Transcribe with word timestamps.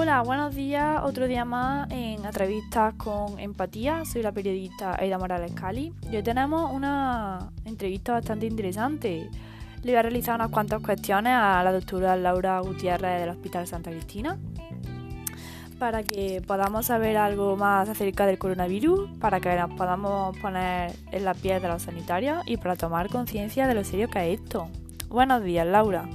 Hola, 0.00 0.22
buenos 0.22 0.54
días. 0.54 1.02
Otro 1.02 1.26
día 1.26 1.44
más 1.44 1.90
en 1.90 2.24
entrevistas 2.24 2.94
con 2.94 3.36
empatía. 3.40 4.04
Soy 4.04 4.22
la 4.22 4.30
periodista 4.30 4.94
Aida 4.96 5.18
Morales 5.18 5.50
Cali 5.54 5.92
y 6.08 6.14
hoy 6.14 6.22
tenemos 6.22 6.70
una 6.72 7.50
entrevista 7.64 8.12
bastante 8.12 8.46
interesante. 8.46 9.28
Le 9.82 9.90
voy 9.90 9.96
a 9.96 10.02
realizar 10.02 10.36
unas 10.36 10.50
cuantas 10.50 10.80
cuestiones 10.82 11.32
a 11.34 11.64
la 11.64 11.72
doctora 11.72 12.14
Laura 12.14 12.60
Gutiérrez 12.60 13.22
del 13.22 13.30
Hospital 13.30 13.66
Santa 13.66 13.90
Cristina 13.90 14.38
para 15.80 16.04
que 16.04 16.44
podamos 16.46 16.86
saber 16.86 17.16
algo 17.16 17.56
más 17.56 17.88
acerca 17.88 18.24
del 18.24 18.38
coronavirus, 18.38 19.10
para 19.18 19.40
que 19.40 19.52
nos 19.56 19.74
podamos 19.74 20.38
poner 20.38 20.92
en 21.10 21.24
la 21.24 21.34
piel 21.34 21.60
de 21.60 21.66
los 21.66 21.82
sanitarios 21.82 22.44
y 22.46 22.56
para 22.56 22.76
tomar 22.76 23.08
conciencia 23.08 23.66
de 23.66 23.74
lo 23.74 23.82
serio 23.82 24.08
que 24.08 24.32
es 24.32 24.40
esto. 24.40 24.68
Buenos 25.08 25.42
días, 25.42 25.66
Laura. 25.66 26.08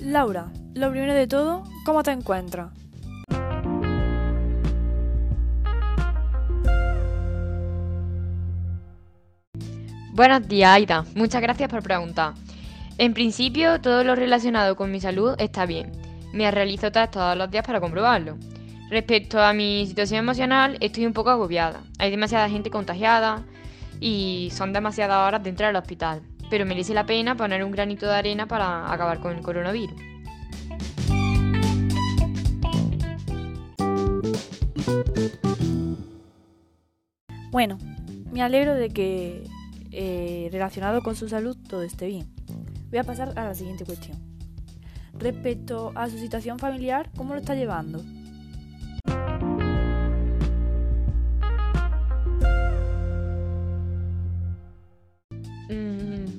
Laura, 0.00 0.52
lo 0.74 0.90
primero 0.90 1.12
de 1.12 1.26
todo, 1.26 1.64
¿cómo 1.84 2.04
te 2.04 2.12
encuentras? 2.12 2.72
Buenos 10.12 10.48
días, 10.48 10.70
Aida. 10.70 11.04
Muchas 11.16 11.42
gracias 11.42 11.68
por 11.68 11.82
preguntar. 11.82 12.34
En 12.96 13.12
principio, 13.12 13.80
todo 13.80 14.04
lo 14.04 14.14
relacionado 14.14 14.76
con 14.76 14.92
mi 14.92 15.00
salud 15.00 15.34
está 15.38 15.66
bien. 15.66 15.90
Me 16.32 16.48
realizo 16.50 16.92
test 16.92 17.14
todos 17.14 17.36
los 17.36 17.50
días 17.50 17.66
para 17.66 17.80
comprobarlo. 17.80 18.36
Respecto 18.90 19.40
a 19.40 19.52
mi 19.52 19.84
situación 19.86 20.20
emocional, 20.20 20.76
estoy 20.80 21.06
un 21.06 21.12
poco 21.12 21.30
agobiada. 21.30 21.82
Hay 21.98 22.12
demasiada 22.12 22.48
gente 22.48 22.70
contagiada 22.70 23.42
y 24.00 24.50
son 24.52 24.72
demasiadas 24.72 25.26
horas 25.26 25.42
dentro 25.42 25.66
del 25.66 25.76
hospital. 25.76 26.22
Pero 26.50 26.66
merece 26.66 26.94
la 26.94 27.06
pena 27.06 27.36
poner 27.36 27.62
un 27.64 27.72
granito 27.72 28.06
de 28.06 28.14
arena 28.14 28.46
para 28.46 28.92
acabar 28.92 29.20
con 29.20 29.36
el 29.36 29.42
coronavirus. 29.42 30.00
Bueno, 37.50 37.78
me 38.30 38.42
alegro 38.42 38.74
de 38.74 38.90
que 38.90 39.44
eh, 39.90 40.48
relacionado 40.52 41.02
con 41.02 41.16
su 41.16 41.28
salud 41.28 41.56
todo 41.68 41.82
esté 41.82 42.06
bien. 42.06 42.28
Voy 42.90 42.98
a 42.98 43.04
pasar 43.04 43.32
a 43.36 43.44
la 43.44 43.54
siguiente 43.54 43.84
cuestión. 43.84 44.18
Respecto 45.14 45.92
a 45.94 46.08
su 46.08 46.18
situación 46.18 46.58
familiar, 46.58 47.10
¿cómo 47.16 47.34
lo 47.34 47.40
está 47.40 47.54
llevando? 47.54 48.02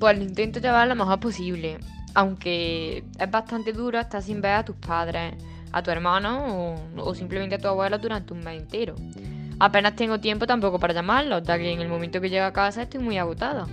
Pues 0.00 0.16
lo 0.16 0.24
intento 0.24 0.58
llevar 0.58 0.88
lo 0.88 0.96
mejor 0.96 1.20
posible, 1.20 1.78
aunque 2.14 3.04
es 3.18 3.30
bastante 3.30 3.72
duro 3.72 4.00
estar 4.00 4.22
sin 4.22 4.40
ver 4.40 4.52
a 4.52 4.64
tus 4.64 4.76
padres, 4.76 5.34
a 5.72 5.82
tu 5.82 5.90
hermano 5.90 6.74
o, 6.96 7.02
o 7.04 7.14
simplemente 7.14 7.56
a 7.56 7.58
tu 7.58 7.68
abuelo 7.68 7.98
durante 7.98 8.32
un 8.32 8.40
mes 8.40 8.62
entero. 8.62 8.94
Apenas 9.60 9.94
tengo 9.94 10.18
tiempo 10.18 10.46
tampoco 10.46 10.78
para 10.78 10.94
llamarlos, 10.94 11.42
ya 11.42 11.58
que 11.58 11.70
en 11.70 11.80
el 11.80 11.88
momento 11.88 12.18
que 12.18 12.30
llego 12.30 12.46
a 12.46 12.52
casa 12.52 12.82
estoy 12.82 13.00
muy 13.00 13.18
agotada. 13.18 13.66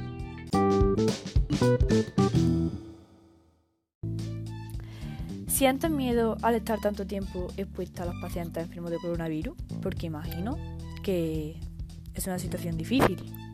¿Sientes 5.47 5.89
miedo 5.89 6.37
al 6.43 6.55
estar 6.55 6.79
tanto 6.81 7.07
tiempo 7.07 7.47
expuesta 7.55 8.03
a 8.03 8.05
los 8.05 8.15
pacientes 8.21 8.63
enfermos 8.63 8.91
de 8.91 8.97
coronavirus? 8.97 9.55
Porque 9.81 10.07
imagino 10.07 10.57
que 11.01 11.55
es 12.13 12.27
una 12.27 12.37
situación 12.37 12.77
difícil. 12.77 13.46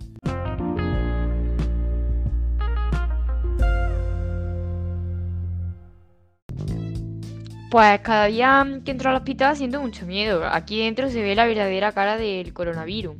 Pues 7.73 8.01
cada 8.01 8.25
día 8.25 8.81
que 8.85 8.91
entro 8.91 9.09
al 9.09 9.15
hospital 9.15 9.57
siento 9.57 9.81
mucho 9.81 10.05
miedo. 10.05 10.45
Aquí 10.45 10.77
dentro 10.77 11.09
se 11.09 11.23
ve 11.23 11.33
la 11.33 11.47
verdadera 11.47 11.91
cara 11.91 12.17
del 12.17 12.53
coronavirus. 12.53 13.15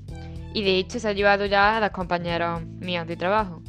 Y 0.54 0.62
de 0.62 0.78
hecho 0.78 1.00
se 1.00 1.08
ha 1.08 1.14
llevado 1.14 1.48
ya 1.48 1.78
a 1.78 1.80
las 1.80 1.90
compañeras 1.90 2.64
mías 2.64 3.08
de 3.08 3.18
trabajo. 3.18 3.64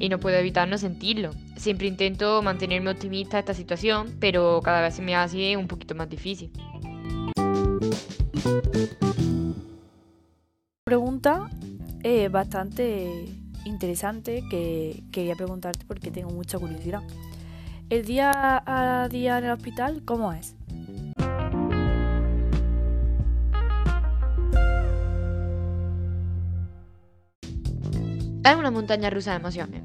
Y 0.00 0.08
no 0.08 0.18
puedo 0.18 0.36
evitar 0.36 0.66
no 0.66 0.78
sentirlo. 0.78 1.30
Siempre 1.54 1.86
intento 1.86 2.42
mantenerme 2.42 2.90
optimista 2.90 3.38
esta 3.38 3.54
situación, 3.54 4.16
pero 4.18 4.60
cada 4.64 4.80
vez 4.80 4.96
se 4.96 5.02
me 5.02 5.14
hace 5.14 5.56
un 5.56 5.68
poquito 5.68 5.94
más 5.94 6.08
difícil. 6.10 6.50
Pregunta 10.82 11.48
eh, 12.02 12.26
bastante 12.30 13.26
interesante 13.64 14.42
que 14.50 15.04
quería 15.12 15.36
preguntarte 15.36 15.84
porque 15.86 16.10
tengo 16.10 16.30
mucha 16.30 16.58
curiosidad. 16.58 17.02
¿El 17.88 18.04
día 18.04 18.64
a 18.66 19.08
día 19.08 19.38
en 19.38 19.44
el 19.44 19.52
hospital 19.52 20.02
cómo 20.04 20.32
es? 20.32 20.56
Es 28.44 28.56
una 28.56 28.72
montaña 28.72 29.08
rusa 29.08 29.30
de 29.30 29.36
emociones. 29.36 29.82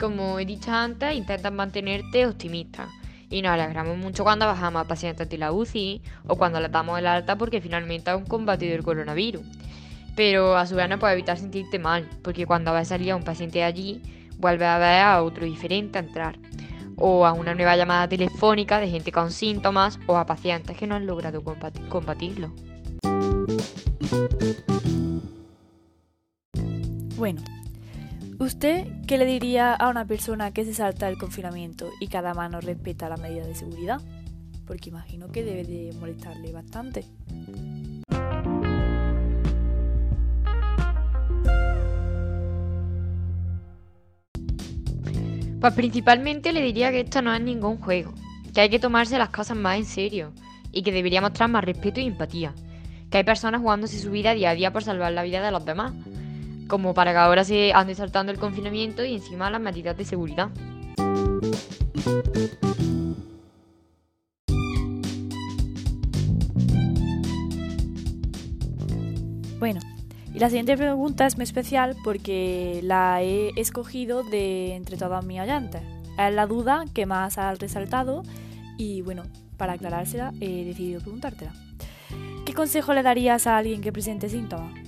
Como 0.00 0.40
he 0.40 0.44
dicho 0.44 0.72
antes, 0.72 1.14
intentas 1.14 1.52
mantenerte 1.52 2.26
optimista. 2.26 2.88
Y 3.30 3.42
nos 3.42 3.52
alegramos 3.52 3.96
mucho 3.96 4.24
cuando 4.24 4.46
bajamos 4.46 4.82
a 4.82 4.88
pacientes 4.88 5.28
de 5.28 5.38
la 5.38 5.52
UCI 5.52 6.02
o 6.26 6.34
cuando 6.34 6.58
le 6.58 6.68
damos 6.68 6.98
el 6.98 7.06
alta 7.06 7.38
porque 7.38 7.60
finalmente 7.60 8.10
ha 8.10 8.16
un 8.16 8.26
combatido 8.26 8.74
el 8.74 8.82
coronavirus. 8.82 9.42
Pero 10.16 10.56
a 10.56 10.66
su 10.66 10.74
vez 10.74 10.88
no 10.88 10.98
puedes 10.98 11.14
evitar 11.14 11.38
sentirte 11.38 11.78
mal, 11.78 12.08
porque 12.22 12.44
cuando 12.44 12.72
ves 12.72 12.88
salir 12.88 13.12
a 13.12 13.16
un 13.16 13.22
paciente 13.22 13.60
de 13.60 13.64
allí, 13.64 14.02
vuelves 14.38 14.66
a 14.66 14.78
ver 14.78 15.02
a 15.02 15.22
otro 15.22 15.44
diferente 15.46 15.98
a 15.98 16.02
entrar 16.02 16.36
o 16.96 17.26
a 17.26 17.32
una 17.32 17.54
nueva 17.54 17.76
llamada 17.76 18.08
telefónica 18.08 18.80
de 18.80 18.88
gente 18.88 19.12
con 19.12 19.30
síntomas 19.30 19.98
o 20.06 20.16
a 20.16 20.26
pacientes 20.26 20.76
que 20.76 20.86
no 20.86 20.94
han 20.94 21.06
logrado 21.06 21.42
combatirlo. 21.88 22.52
Bueno, 27.16 27.42
¿usted 28.38 28.86
qué 29.06 29.16
le 29.16 29.24
diría 29.24 29.74
a 29.74 29.88
una 29.88 30.04
persona 30.04 30.52
que 30.52 30.64
se 30.64 30.74
salta 30.74 31.08
el 31.08 31.16
confinamiento 31.16 31.90
y 32.00 32.08
cada 32.08 32.34
mano 32.34 32.60
respeta 32.60 33.08
las 33.08 33.20
medidas 33.20 33.46
de 33.46 33.54
seguridad? 33.54 34.00
Porque 34.66 34.90
imagino 34.90 35.28
que 35.28 35.42
debe 35.42 35.64
de 35.64 35.92
molestarle 35.98 36.52
bastante. 36.52 37.04
Pues 45.66 45.74
principalmente 45.74 46.52
le 46.52 46.62
diría 46.62 46.92
que 46.92 47.00
esto 47.00 47.22
no 47.22 47.34
es 47.34 47.40
ningún 47.40 47.78
juego, 47.78 48.14
que 48.54 48.60
hay 48.60 48.68
que 48.68 48.78
tomarse 48.78 49.18
las 49.18 49.30
cosas 49.30 49.56
más 49.56 49.76
en 49.76 49.84
serio 49.84 50.32
y 50.70 50.84
que 50.84 50.92
debería 50.92 51.20
mostrar 51.20 51.50
más 51.50 51.64
respeto 51.64 51.98
y 51.98 52.06
empatía, 52.06 52.54
que 53.10 53.18
hay 53.18 53.24
personas 53.24 53.62
jugándose 53.62 53.98
su 53.98 54.12
vida 54.12 54.32
día 54.32 54.50
a 54.50 54.54
día 54.54 54.72
por 54.72 54.84
salvar 54.84 55.10
la 55.10 55.24
vida 55.24 55.44
de 55.44 55.50
los 55.50 55.64
demás, 55.64 55.92
como 56.68 56.94
para 56.94 57.10
que 57.10 57.18
ahora 57.18 57.42
se 57.42 57.72
ande 57.72 57.96
saltando 57.96 58.30
el 58.30 58.38
confinamiento 58.38 59.04
y 59.04 59.16
encima 59.16 59.50
las 59.50 59.60
medidas 59.60 59.96
de 59.96 60.04
seguridad. 60.04 60.50
Bueno, 69.58 69.80
y 70.36 70.38
la 70.38 70.50
siguiente 70.50 70.76
pregunta 70.76 71.26
es 71.26 71.38
muy 71.38 71.44
especial 71.44 71.96
porque 72.04 72.80
la 72.82 73.22
he 73.22 73.58
escogido 73.58 74.22
de 74.22 74.74
entre 74.74 74.98
todas 74.98 75.24
mis 75.24 75.40
oyentes. 75.40 75.80
Es 76.18 76.34
la 76.34 76.46
duda 76.46 76.84
que 76.92 77.06
más 77.06 77.38
ha 77.38 77.54
resaltado 77.54 78.22
y 78.76 79.00
bueno, 79.00 79.22
para 79.56 79.72
aclarársela 79.72 80.34
he 80.42 80.66
decidido 80.66 81.00
preguntártela. 81.00 81.54
¿Qué 82.44 82.52
consejo 82.52 82.92
le 82.92 83.02
darías 83.02 83.46
a 83.46 83.56
alguien 83.56 83.80
que 83.80 83.92
presente 83.92 84.28
síntomas? 84.28 84.85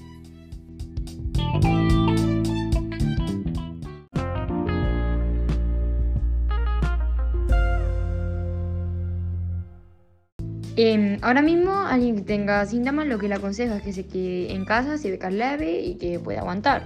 Em, 10.80 11.18
ahora 11.22 11.42
mismo, 11.42 11.72
alguien 11.72 12.14
que 12.14 12.22
tenga 12.22 12.64
síntomas, 12.64 13.08
lo 13.08 13.18
que 13.18 13.26
le 13.26 13.34
aconseja 13.34 13.78
es 13.78 13.82
que 13.82 13.92
se 13.92 14.06
quede 14.06 14.52
en 14.52 14.64
casa, 14.64 14.96
si 14.96 15.10
ve 15.10 15.18
que 15.18 15.26
es 15.26 15.32
leve 15.32 15.80
y 15.80 15.96
que 15.96 16.20
puede 16.20 16.38
aguantar. 16.38 16.84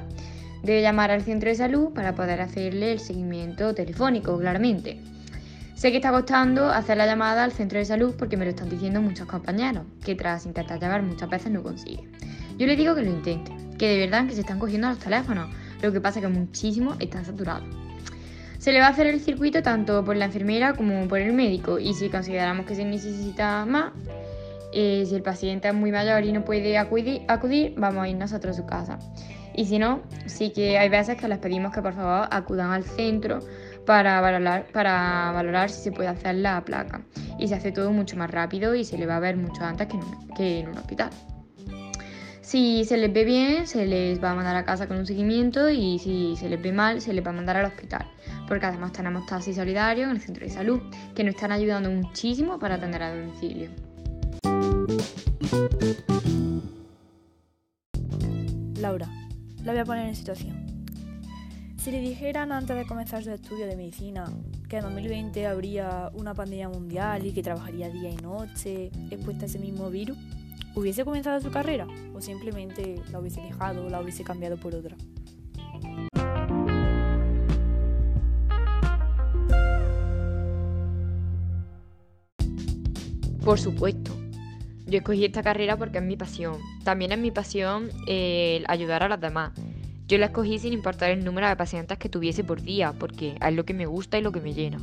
Debe 0.63 0.81
llamar 0.81 1.11
al 1.11 1.21
centro 1.21 1.51
de 1.51 1.57
salud 1.57 1.93
para 1.93 2.15
poder 2.15 2.41
hacerle 2.41 2.93
el 2.93 3.01
seguimiento 3.01 3.75
telefónico, 3.75 4.39
claramente. 4.39 4.99
Sé 5.75 5.91
que 5.91 5.99
está 5.99 6.11
costando 6.11 6.71
hacer 6.71 6.97
la 6.97 7.05
llamada 7.05 7.45
al 7.45 7.53
centro 7.53 7.79
de 7.79 7.85
salud 7.85 8.15
porque 8.17 8.39
me 8.39 8.47
lo 8.47 8.53
están 8.53 8.71
diciendo 8.71 9.03
muchos 9.03 9.27
compañeros, 9.27 9.85
que 10.03 10.15
tras 10.15 10.47
intentar 10.47 10.81
llamar 10.81 11.03
muchas 11.03 11.29
veces 11.29 11.53
no 11.53 11.63
consigue. 11.63 12.09
Yo 12.57 12.67
le 12.67 12.77
digo 12.77 12.95
que 12.95 13.03
lo 13.03 13.11
intente, 13.11 13.53
que 13.77 13.89
de 13.89 13.99
verdad 13.99 14.27
que 14.27 14.33
se 14.33 14.41
están 14.41 14.59
cogiendo 14.59 14.89
los 14.89 15.01
teléfonos, 15.01 15.51
lo 15.83 15.93
que 15.93 16.01
pasa 16.01 16.23
que 16.23 16.29
muchísimos 16.29 16.97
están 16.99 17.27
saturados. 17.27 17.82
Se 18.63 18.71
le 18.71 18.79
va 18.79 18.87
a 18.87 18.91
hacer 18.91 19.09
el 19.09 19.19
circuito 19.19 19.61
tanto 19.61 20.05
por 20.05 20.15
la 20.15 20.27
enfermera 20.27 20.75
como 20.75 21.09
por 21.09 21.19
el 21.19 21.33
médico 21.33 21.81
y 21.81 21.95
si 21.95 22.09
consideramos 22.09 22.65
que 22.65 22.77
se 22.77 22.85
necesita 22.85 23.65
más, 23.65 23.93
eh, 24.73 25.03
si 25.05 25.17
el 25.17 25.23
paciente 25.23 25.67
es 25.67 25.75
muy 25.75 25.91
mayor 25.91 26.23
y 26.23 26.31
no 26.31 26.45
puede 26.45 26.79
acudir, 26.79 27.75
vamos 27.77 28.05
a 28.05 28.09
ir 28.09 28.17
nosotros 28.17 28.57
a 28.57 28.63
su 28.63 28.65
casa. 28.65 29.01
Y 29.53 29.65
si 29.65 29.81
no, 29.81 30.03
sí 30.27 30.53
que 30.53 30.79
hay 30.79 30.89
veces 30.89 31.17
que 31.17 31.27
les 31.27 31.39
pedimos 31.39 31.75
que 31.75 31.83
por 31.83 31.93
favor 31.93 32.29
acudan 32.31 32.71
al 32.71 32.85
centro 32.85 33.41
para 33.85 34.21
valorar, 34.21 34.67
para 34.73 35.33
valorar 35.33 35.69
si 35.69 35.83
se 35.83 35.91
puede 35.91 36.11
hacer 36.11 36.37
la 36.37 36.65
placa. 36.65 37.03
Y 37.41 37.49
se 37.49 37.57
hace 37.57 37.73
todo 37.73 37.91
mucho 37.91 38.17
más 38.17 38.31
rápido 38.31 38.77
y 38.77 38.85
se 38.85 38.97
le 38.97 39.07
va 39.07 39.17
a 39.17 39.21
ver 39.21 39.37
mucho 39.37 39.65
antes 39.65 39.89
que 40.37 40.61
en 40.61 40.69
un 40.69 40.79
hospital. 40.79 41.11
Si 42.53 42.85
se 42.85 42.99
les 42.99 43.11
ve 43.11 43.25
bien, 43.25 43.67
se 43.67 43.87
les 43.87 44.23
va 44.23 44.33
a 44.33 44.35
mandar 44.35 44.55
a 44.57 44.67
casa 44.67 44.87
con 44.87 44.99
un 44.99 45.07
seguimiento 45.07 45.71
y 45.71 45.99
si 45.99 46.37
se 46.37 46.51
les 46.51 46.61
ve 46.61 46.71
mal, 46.71 47.01
se 47.01 47.15
les 47.15 47.25
va 47.25 47.31
a 47.31 47.33
mandar 47.33 47.57
al 47.57 47.65
hospital. 47.65 48.07
Porque 48.47 48.67
además 48.67 48.93
tenemos 48.93 49.25
taxis 49.25 49.57
solidarios 49.57 50.11
en 50.11 50.17
el 50.17 50.21
centro 50.21 50.45
de 50.45 50.53
salud 50.53 50.83
que 51.15 51.25
nos 51.25 51.35
están 51.35 51.51
ayudando 51.51 51.91
muchísimo 51.91 52.59
para 52.59 52.75
atender 52.75 53.05
a 53.05 53.17
domicilio. 53.17 53.71
Laura, 58.79 59.09
la 59.65 59.73
voy 59.73 59.81
a 59.81 59.85
poner 59.87 60.09
en 60.09 60.15
situación. 60.15 60.67
Si 61.79 61.91
le 61.91 62.01
dijeran 62.01 62.53
antes 62.53 62.77
de 62.77 62.85
comenzar 62.85 63.25
su 63.25 63.31
estudio 63.31 63.67
de 63.67 63.77
medicina 63.77 64.27
que 64.69 64.77
en 64.77 64.83
2020 64.83 65.47
habría 65.47 66.11
una 66.13 66.35
pandemia 66.35 66.69
mundial 66.69 67.25
y 67.25 67.33
que 67.33 67.43
trabajaría 67.43 67.89
día 67.89 68.11
y 68.11 68.17
noche 68.17 68.91
expuesta 69.11 69.45
a 69.45 69.47
ese 69.47 69.59
mismo 69.59 69.89
virus, 69.89 70.19
¿hubiese 70.75 71.05
comenzado 71.05 71.41
su 71.41 71.51
carrera 71.51 71.87
o 72.15 72.21
simplemente 72.21 73.01
la 73.11 73.21
hubiese 73.21 73.41
dejado 73.41 73.87
o 73.87 73.91
la 73.91 74.01
hubiese 74.01 74.25
cambiado 74.25 74.57
por 74.57 74.75
otra? 74.75 74.97
Por 83.45 83.59
supuesto. 83.59 84.13
Yo 84.87 84.99
escogí 84.99 85.25
esta 85.25 85.43
carrera 85.43 85.77
porque 85.77 85.99
es 85.99 86.05
mi 86.05 86.17
pasión. 86.17 86.59
También 86.85 87.13
es 87.13 87.19
mi 87.19 87.31
pasión 87.31 87.91
el 88.07 88.65
ayudar 88.69 89.03
a 89.03 89.09
los 89.09 89.21
demás. 89.21 89.53
Yo 90.07 90.19
la 90.19 90.27
escogí 90.27 90.59
sin 90.59 90.73
importar 90.73 91.11
el 91.11 91.25
número 91.25 91.49
de 91.49 91.57
pacientes 91.57 91.99
que 91.99 92.09
tuviese 92.09 92.45
por 92.45 92.61
día, 92.61 92.93
porque 92.93 93.37
es 93.41 93.55
lo 93.55 93.65
que 93.65 93.75
me 93.75 93.87
gusta 93.87 94.19
y 94.19 94.23
lo 94.23 94.31
que 94.31 94.41
me 94.41 94.53
llena. 94.53 94.79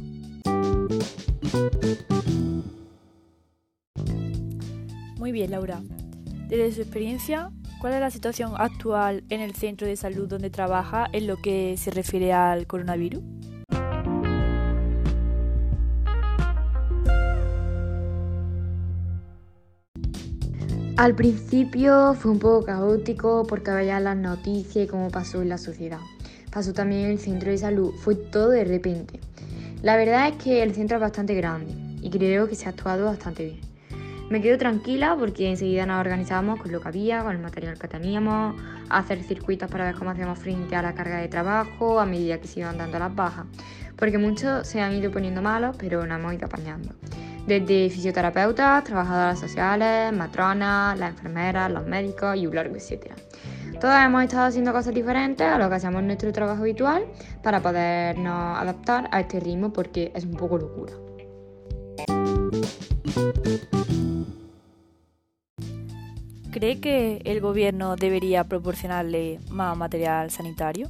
Muy 5.30 5.42
bien, 5.42 5.52
Laura. 5.52 5.84
Desde 6.48 6.72
su 6.72 6.82
experiencia, 6.82 7.52
¿cuál 7.80 7.94
es 7.94 8.00
la 8.00 8.10
situación 8.10 8.54
actual 8.58 9.24
en 9.30 9.42
el 9.42 9.54
centro 9.54 9.86
de 9.86 9.96
salud 9.96 10.28
donde 10.28 10.50
trabaja 10.50 11.06
en 11.12 11.28
lo 11.28 11.38
que 11.38 11.78
se 11.78 11.92
refiere 11.92 12.34
al 12.34 12.66
coronavirus? 12.66 13.22
Al 20.98 21.14
principio 21.14 22.16
fue 22.16 22.32
un 22.32 22.40
poco 22.40 22.66
caótico 22.66 23.46
porque 23.48 23.70
veía 23.70 24.00
las 24.00 24.18
noticias 24.18 24.86
y 24.86 24.88
cómo 24.88 25.12
pasó 25.12 25.44
en 25.44 25.50
la 25.50 25.60
sociedad. 25.60 26.00
Pasó 26.52 26.74
también 26.74 27.02
en 27.02 27.12
el 27.12 27.20
centro 27.20 27.52
de 27.52 27.60
salud, 27.60 27.94
fue 28.00 28.16
todo 28.16 28.50
de 28.50 28.64
repente. 28.64 29.20
La 29.84 29.96
verdad 29.96 30.30
es 30.30 30.44
que 30.44 30.64
el 30.64 30.74
centro 30.74 30.98
es 30.98 31.02
bastante 31.02 31.36
grande 31.36 31.72
y 32.02 32.10
creo 32.10 32.48
que 32.48 32.56
se 32.56 32.66
ha 32.66 32.70
actuado 32.70 33.06
bastante 33.06 33.46
bien. 33.46 33.69
Me 34.30 34.42
quedo 34.42 34.60
tranquila 34.60 35.16
porque 35.18 35.50
enseguida 35.50 35.88
nos 35.88 36.00
organizamos 36.00 36.60
con 36.62 36.72
lo 36.72 36.80
que 36.82 36.88
había, 36.88 37.24
con 37.24 37.36
el 37.36 37.42
material 37.42 37.80
que 37.80 37.88
teníamos, 37.88 38.56
hacer 38.90 39.24
circuitos 39.24 39.72
para 39.72 39.86
ver 39.86 39.96
cómo 39.96 40.12
hacíamos 40.12 40.38
frente 40.38 40.76
a 40.76 40.84
la 40.84 40.94
carga 40.94 41.18
de 41.18 41.28
trabajo 41.28 42.00
a 42.00 42.06
medida 42.06 42.40
que 42.40 42.48
se 42.48 42.60
iban 42.60 42.78
dando 42.78 43.00
las 43.00 43.16
bajas, 43.16 43.48
porque 43.96 44.20
muchos 44.20 44.68
se 44.68 44.82
han 44.82 44.94
ido 44.94 45.10
poniendo 45.10 45.42
malos, 45.42 45.76
pero 45.80 46.06
nos 46.06 46.20
hemos 46.20 46.34
ido 46.36 46.46
apañando 46.46 46.94
desde 47.48 47.90
fisioterapeutas, 47.90 48.84
trabajadoras 48.84 49.40
sociales, 49.40 50.14
matronas, 50.14 50.98
las 51.00 51.12
enfermeras, 51.12 51.72
los 51.72 51.86
médicos 51.88 52.38
y 52.38 52.46
un 52.46 52.56
largo 52.56 52.76
etcétera. 52.76 53.16
Todos 53.82 53.96
hemos 53.96 54.24
estado 54.24 54.46
haciendo 54.46 54.72
cosas 54.72 54.94
diferentes 54.94 55.48
a 55.48 55.58
lo 55.58 55.68
que 55.70 55.76
hacemos 55.76 56.02
en 56.02 56.08
nuestro 56.08 56.32
trabajo 56.32 56.62
habitual 56.62 57.06
para 57.42 57.62
podernos 57.62 58.60
adaptar 58.60 59.10
a 59.12 59.22
este 59.22 59.40
ritmo 59.40 59.74
porque 59.74 60.12
es 60.14 60.26
un 60.26 60.36
poco 60.36 60.60
locura. 60.60 60.94
¿Cree 66.52 66.80
que 66.80 67.22
el 67.26 67.42
gobierno 67.42 67.96
debería 67.96 68.44
proporcionarle 68.44 69.40
más 69.50 69.78
material 69.78 70.32
sanitario? 70.32 70.90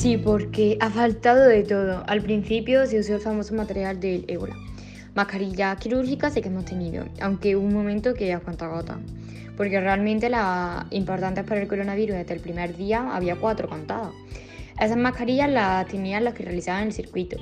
Sí, 0.00 0.16
porque 0.16 0.78
ha 0.80 0.88
faltado 0.88 1.46
de 1.46 1.62
todo. 1.62 2.04
Al 2.06 2.22
principio 2.22 2.86
se 2.86 3.00
usó 3.00 3.16
el 3.16 3.20
famoso 3.20 3.54
material 3.54 4.00
del 4.00 4.24
ébola. 4.28 4.56
Mascarillas 5.14 5.76
quirúrgicas 5.78 6.32
sí 6.32 6.40
que 6.40 6.48
hemos 6.48 6.64
tenido, 6.64 7.04
aunque 7.20 7.56
un 7.56 7.74
momento 7.74 8.14
que 8.14 8.32
a 8.32 8.40
cuenta 8.40 8.68
gota. 8.68 8.98
Porque 9.60 9.78
realmente 9.78 10.30
las 10.30 10.86
importantes 10.88 11.44
para 11.44 11.60
el 11.60 11.68
coronavirus 11.68 12.16
desde 12.16 12.32
el 12.32 12.40
primer 12.40 12.74
día 12.78 13.14
había 13.14 13.36
cuatro 13.36 13.68
contadas. 13.68 14.08
Esas 14.80 14.96
mascarillas 14.96 15.50
las 15.50 15.86
tenían 15.86 16.24
los 16.24 16.32
que 16.32 16.44
realizaban 16.44 16.84
el 16.84 16.94
circuito. 16.94 17.36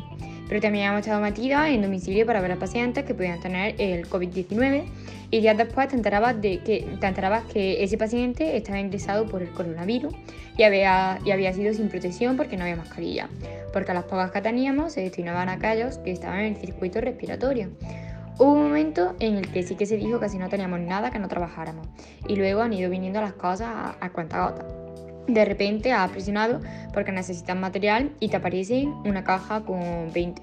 Pero 0.49 0.61
también 0.61 0.88
hemos 0.88 1.03
estado 1.03 1.20
metidas 1.20 1.69
en 1.69 1.81
domicilio 1.81 2.26
para 2.26 2.41
ver 2.41 2.50
a 2.50 2.56
pacientes 2.56 3.05
que 3.05 3.15
podían 3.15 3.38
tener 3.38 3.76
el 3.79 4.11
COVID-19 4.11 4.87
y 5.31 5.41
días 5.41 5.56
después 5.56 5.87
te 5.87 5.94
enterabas, 5.94 6.43
de 6.43 6.59
que, 6.59 6.88
te 7.00 7.06
enterabas 7.06 7.44
que 7.44 7.85
ese 7.85 7.97
paciente 7.97 8.56
estaba 8.56 8.81
ingresado 8.81 9.26
por 9.26 9.41
el 9.41 9.50
coronavirus 9.50 10.12
y 10.56 10.64
había, 10.64 11.21
y 11.25 11.31
había 11.31 11.53
sido 11.53 11.73
sin 11.73 11.88
protección 11.88 12.37
porque 12.37 12.56
no 12.56 12.64
había 12.64 12.75
mascarilla, 12.75 13.29
porque 13.73 13.94
las 13.94 14.03
pocas 14.03 14.32
que 14.32 14.41
teníamos 14.41 14.94
se 14.94 15.03
destinaban 15.03 15.49
a 15.49 15.53
aquellos 15.53 15.99
que 15.99 16.11
estaban 16.11 16.41
en 16.41 16.56
el 16.56 16.56
circuito 16.56 17.00
respiratorio. 17.00 17.69
Hubo 18.40 18.52
un 18.52 18.62
momento 18.62 19.17
en 19.19 19.35
el 19.35 19.50
que 19.50 19.64
sí 19.64 19.75
que 19.75 19.85
se 19.85 19.96
dijo 19.96 20.20
que 20.20 20.29
si 20.29 20.38
no 20.38 20.49
teníamos 20.49 20.79
nada 20.79 21.11
que 21.11 21.19
no 21.19 21.26
trabajáramos 21.26 21.88
y 22.29 22.37
luego 22.37 22.62
han 22.62 22.73
ido 22.73 22.88
viniendo 22.88 23.20
las 23.20 23.32
cosas 23.32 23.69
a, 23.69 23.96
a 24.00 24.11
cuenta 24.11 24.49
gota. 24.49 24.64
De 25.26 25.44
repente 25.44 25.93
has 25.93 26.08
presionado 26.12 26.61
porque 26.94 27.11
necesitas 27.11 27.56
material 27.56 28.12
y 28.20 28.29
te 28.29 28.37
aparece 28.37 28.87
una 29.05 29.25
caja 29.25 29.62
con 29.62 30.12
20. 30.14 30.40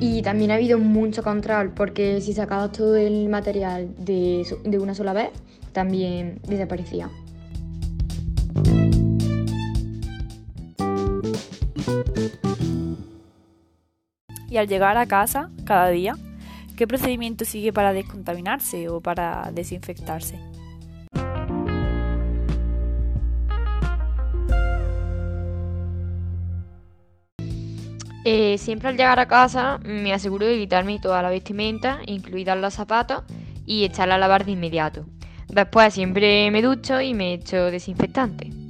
Y 0.00 0.22
también 0.22 0.50
ha 0.50 0.54
habido 0.54 0.78
mucho 0.78 1.22
control 1.22 1.74
porque 1.74 2.22
si 2.22 2.32
sacabas 2.32 2.72
todo 2.72 2.96
el 2.96 3.28
material 3.28 3.94
de, 3.98 4.46
de 4.64 4.78
una 4.78 4.94
sola 4.94 5.12
vez, 5.12 5.28
también 5.72 6.40
desaparecía. 6.48 7.10
Y 14.52 14.58
al 14.58 14.68
llegar 14.68 14.98
a 14.98 15.06
casa, 15.06 15.48
cada 15.64 15.88
día, 15.88 16.14
¿qué 16.76 16.86
procedimiento 16.86 17.46
sigue 17.46 17.72
para 17.72 17.94
descontaminarse 17.94 18.90
o 18.90 19.00
para 19.00 19.50
desinfectarse? 19.50 20.38
Eh, 28.26 28.58
siempre 28.58 28.90
al 28.90 28.98
llegar 28.98 29.18
a 29.20 29.26
casa 29.26 29.78
me 29.78 30.12
aseguro 30.12 30.44
de 30.44 30.58
quitarme 30.58 30.98
toda 31.00 31.22
la 31.22 31.30
vestimenta, 31.30 32.00
incluidas 32.04 32.58
los 32.58 32.74
zapatos, 32.74 33.22
y 33.64 33.84
echarla 33.84 34.16
a 34.16 34.18
lavar 34.18 34.44
de 34.44 34.52
inmediato. 34.52 35.06
Después 35.48 35.94
siempre 35.94 36.50
me 36.50 36.60
ducho 36.60 37.00
y 37.00 37.14
me 37.14 37.32
echo 37.32 37.70
desinfectante. 37.70 38.61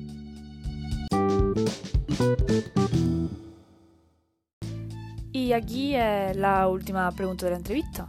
Y 5.52 5.54
aquí 5.54 5.94
es 5.94 6.34
la 6.34 6.66
última 6.66 7.10
pregunta 7.12 7.44
de 7.44 7.50
la 7.50 7.58
entrevista. 7.58 8.08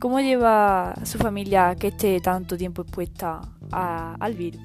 ¿Cómo 0.00 0.18
lleva 0.18 0.92
su 1.04 1.16
familia 1.16 1.76
que 1.76 1.86
esté 1.86 2.18
tanto 2.18 2.56
tiempo 2.56 2.82
expuesta 2.82 3.40
al 3.70 4.34
virus? 4.34 4.60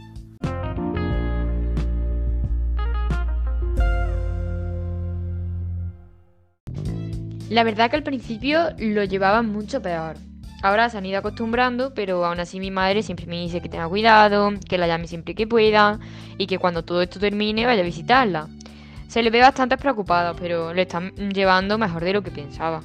La 7.51 7.63
verdad 7.63 7.91
que 7.91 7.97
al 7.97 8.03
principio 8.03 8.71
lo 8.79 9.03
llevaban 9.03 9.51
mucho 9.51 9.79
peor. 9.79 10.17
Ahora 10.63 10.89
se 10.89 10.97
han 10.97 11.05
ido 11.05 11.19
acostumbrando, 11.19 11.93
pero 11.93 12.25
aún 12.25 12.39
así 12.39 12.59
mi 12.59 12.71
madre 12.71 13.03
siempre 13.03 13.27
me 13.27 13.39
dice 13.39 13.61
que 13.61 13.69
tenga 13.69 13.87
cuidado, 13.87 14.53
que 14.67 14.79
la 14.79 14.87
llame 14.87 15.05
siempre 15.05 15.35
que 15.35 15.45
pueda 15.45 15.99
y 16.39 16.47
que 16.47 16.57
cuando 16.57 16.83
todo 16.83 17.03
esto 17.03 17.19
termine 17.19 17.67
vaya 17.67 17.83
a 17.83 17.85
visitarla. 17.85 18.49
Se 19.09 19.23
le 19.23 19.31
ve 19.31 19.41
bastante 19.41 19.75
preocupada, 19.75 20.35
pero 20.35 20.71
lo 20.71 20.79
están 20.79 21.15
llevando 21.15 21.79
mejor 21.79 22.03
de 22.03 22.13
lo 22.13 22.21
que 22.21 22.29
pensaba. 22.29 22.83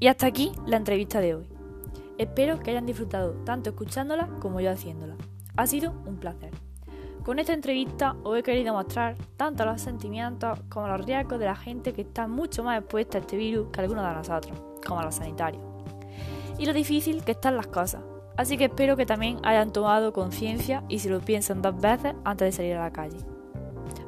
Y 0.00 0.08
hasta 0.08 0.26
aquí 0.26 0.50
la 0.66 0.76
entrevista 0.76 1.20
de 1.20 1.36
hoy. 1.36 1.46
Espero 2.18 2.58
que 2.58 2.72
hayan 2.72 2.86
disfrutado 2.86 3.34
tanto 3.44 3.70
escuchándola 3.70 4.26
como 4.40 4.60
yo 4.60 4.72
haciéndola. 4.72 5.14
Ha 5.56 5.66
sido 5.68 5.92
un 6.06 6.16
placer. 6.16 6.50
Con 7.24 7.38
esta 7.38 7.52
entrevista 7.52 8.16
os 8.24 8.36
he 8.36 8.42
querido 8.42 8.72
mostrar 8.74 9.14
tanto 9.36 9.64
los 9.64 9.80
sentimientos 9.80 10.58
como 10.68 10.88
los 10.88 11.06
riesgos 11.06 11.38
de 11.38 11.44
la 11.44 11.54
gente 11.54 11.92
que 11.92 12.02
está 12.02 12.26
mucho 12.26 12.64
más 12.64 12.80
expuesta 12.80 13.18
a 13.18 13.20
este 13.20 13.36
virus 13.36 13.68
que 13.70 13.80
algunos 13.80 14.04
de 14.04 14.14
nosotros, 14.14 14.58
como 14.88 15.02
los 15.02 15.16
sanitarios. 15.16 15.62
y 16.58 16.66
lo 16.66 16.72
difícil 16.72 17.22
que 17.22 17.32
están 17.32 17.56
las 17.56 17.68
cosas. 17.68 18.02
Así 18.36 18.56
que 18.56 18.64
espero 18.64 18.96
que 18.96 19.06
también 19.06 19.38
hayan 19.44 19.72
tomado 19.72 20.12
conciencia 20.12 20.82
y 20.88 20.98
se 20.98 21.08
lo 21.08 21.20
piensen 21.20 21.62
dos 21.62 21.80
veces 21.80 22.14
antes 22.24 22.46
de 22.46 22.52
salir 22.52 22.76
a 22.76 22.80
la 22.80 22.92
calle. 22.92 23.18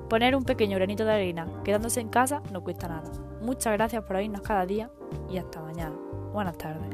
Poner 0.08 0.34
un 0.34 0.44
pequeño 0.44 0.76
granito 0.76 1.04
de 1.04 1.12
arena 1.12 1.46
quedándose 1.62 2.00
en 2.00 2.08
casa 2.08 2.42
no 2.52 2.64
cuesta 2.64 2.88
nada. 2.88 3.10
Muchas 3.40 3.72
gracias 3.74 4.02
por 4.02 4.16
oírnos 4.16 4.40
cada 4.40 4.66
día 4.66 4.90
y 5.30 5.38
hasta 5.38 5.60
mañana. 5.60 5.94
Buenas 6.32 6.58
tardes. 6.58 6.90